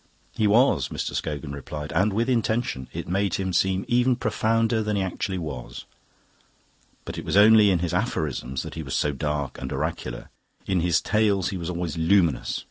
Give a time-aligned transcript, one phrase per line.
[0.31, 1.13] "He was," Mr.
[1.13, 2.87] Scogan replied, "and with intention.
[2.91, 5.85] It made him seem even profounder than he actually was.
[7.05, 10.31] But it was only in his aphorisms that he was so dark and oracular.
[10.65, 12.59] In his Tales he was always luminous.